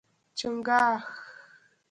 [0.03, 0.03] 🦀
[0.37, 1.05] چنګاښ